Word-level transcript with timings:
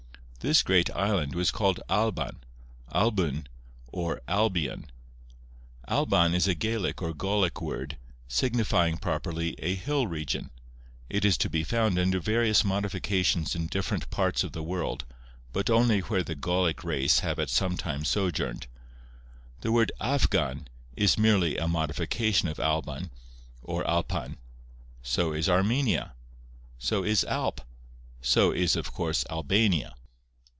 This 0.43 0.63
great 0.63 0.89
island 0.95 1.35
was 1.35 1.51
called 1.51 1.81
Alban, 1.87 2.39
Albyn, 2.91 3.45
or 3.91 4.21
Albion. 4.27 4.89
Alban 5.87 6.33
is 6.33 6.47
a 6.47 6.55
Gaelic 6.55 6.99
or 6.99 7.13
Gaulic 7.13 7.61
word, 7.61 7.95
signifying 8.27 8.97
properly 8.97 9.53
a 9.59 9.75
hill 9.75 10.07
region. 10.07 10.49
It 11.11 11.23
is 11.25 11.37
to 11.37 11.49
be 11.51 11.63
found 11.63 11.99
under 11.99 12.19
various 12.19 12.63
modifications 12.63 13.53
in 13.53 13.67
different 13.67 14.09
parts 14.09 14.43
of 14.43 14.51
the 14.51 14.63
world, 14.63 15.05
but 15.53 15.69
only 15.69 15.99
where 15.99 16.23
the 16.23 16.33
Gaulic 16.35 16.83
race 16.83 17.19
have 17.19 17.37
at 17.37 17.51
some 17.51 17.77
time 17.77 18.03
sojourned. 18.03 18.65
The 19.59 19.71
word 19.71 19.91
Afghan 20.01 20.67
is 20.97 21.19
merely 21.19 21.55
a 21.59 21.67
modification 21.67 22.47
of 22.47 22.59
Alban, 22.59 23.11
or 23.61 23.83
Alpan; 23.87 24.37
so 25.03 25.33
is 25.33 25.47
Armenia; 25.47 26.15
so 26.79 27.03
is 27.03 27.23
Alp; 27.25 27.61
so 28.23 28.51
is 28.51 28.75
of 28.75 28.91
course 28.91 29.23
Albania. 29.29 29.93